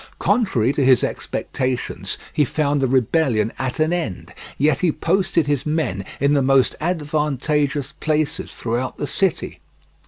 [0.17, 5.63] Contrary to his expectations, he found the rebellion at an end, yet he posted his
[5.63, 9.59] men in the most advantageous places throughout the city.